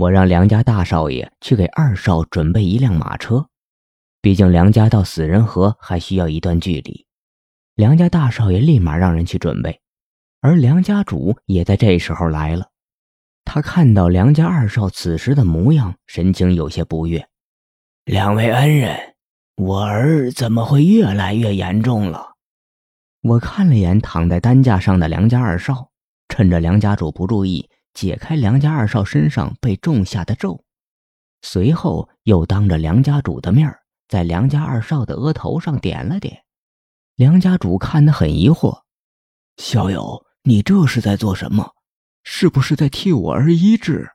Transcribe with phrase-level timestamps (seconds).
[0.00, 3.48] 我让梁家大少爷去给二少准备一辆马车，
[4.22, 7.04] 毕竟梁家到死人河还需要一段距离。
[7.74, 9.82] 梁家大少爷立马让人去准备，
[10.40, 12.70] 而梁家主也在这时候来了。
[13.44, 17.28] 他看到梁家二少此时的模样，神情有些不悦。
[18.06, 18.98] 两位恩人，
[19.56, 22.36] 我儿怎么会越来越严重了？
[23.20, 25.90] 我看了眼躺在担架上的梁家二少，
[26.30, 30.64] 趁着梁家主不注意，解开梁家二少身上被种下的咒，
[31.42, 33.74] 随后又当着梁家主的面，
[34.08, 36.44] 在梁家二少的额头上点了点。
[37.16, 38.82] 梁家主看得很疑惑
[39.58, 41.74] ：“小友，你这是在做什么？
[42.22, 44.10] 是不是在替我儿医治？”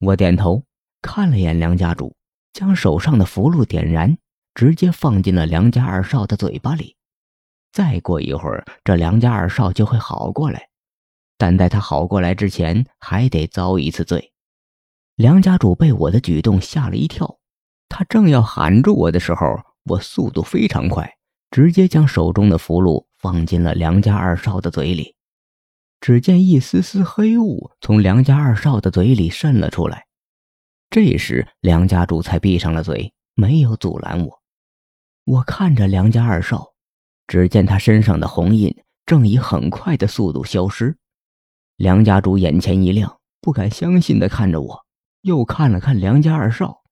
[0.00, 0.64] 我点头，
[1.00, 2.16] 看了眼梁家主，
[2.52, 4.18] 将手上的符箓点燃，
[4.54, 6.96] 直接放进了梁家二少的嘴巴里。
[7.72, 10.68] 再过一会儿，这梁家二少就会好过来，
[11.38, 14.32] 但在他好过来之前，还得遭一次罪。
[15.16, 17.38] 梁家主被我的举动吓了一跳，
[17.88, 19.46] 他正要喊住我的时候，
[19.84, 21.10] 我速度非常快，
[21.50, 25.14] 直接将手中的符箓放进了梁家二少的嘴里。
[26.00, 30.06] 只见一丝丝黑雾从梁家二少的嘴里渗了出来，
[30.90, 34.42] 这时梁家主才闭上了嘴，没有阻拦我。
[35.24, 36.72] 我看着梁家二少。
[37.28, 38.72] 只见他身上的红印
[39.04, 40.96] 正以很快的速度消失，
[41.76, 44.86] 梁家主眼前一亮，不敢相信的看着我，
[45.20, 46.82] 又看了看梁家二少。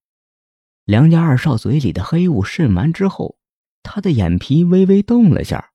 [0.85, 3.39] 梁家二少嘴里的黑雾渗完之后，
[3.83, 5.71] 他的眼皮微微动了下。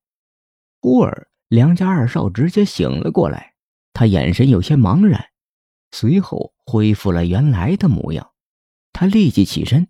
[0.80, 3.56] 忽而，梁家二少直接醒了过来，
[3.94, 5.30] 他眼神有些茫然，
[5.92, 8.32] 随后恢复了原来的模样。
[8.94, 9.88] 他立即起身，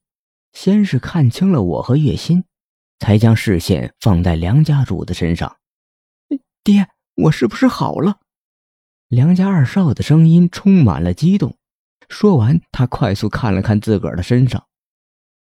[0.53, 2.45] 先是看清了我和月心。
[3.01, 5.55] 才将视线放在梁家主的身上。
[6.65, 8.19] 爹，我是不是好了？
[9.09, 11.57] 梁家二少的声音充满了激动。
[12.09, 14.67] 说完，他快速看了看自个儿的身上。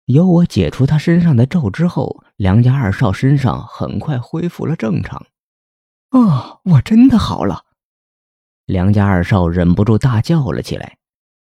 [0.05, 5.25] 由我解除他身上的咒之后，梁家二少身上很快恢复了正常。
[6.11, 7.65] 哦，我真的好了！
[8.65, 10.97] 梁家二少忍不住大叫了起来。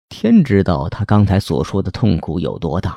[0.08, 2.96] 天知道他刚才所说的痛苦有多大。